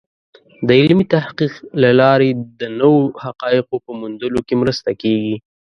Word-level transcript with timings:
د 0.67 0.69
علمي 0.81 1.05
تحقیق 1.15 1.53
له 1.81 1.89
لارې 2.01 2.29
د 2.59 2.61
نوو 2.79 3.01
حقایقو 3.23 3.75
په 3.85 3.91
موندلو 3.99 4.39
کې 4.47 4.55
مرسته 4.61 4.89
کېږي. 5.01 5.35